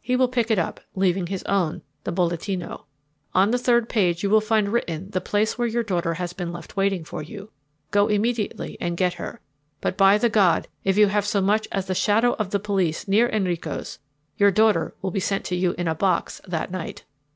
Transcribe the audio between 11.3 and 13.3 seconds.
much as the shadow of the police near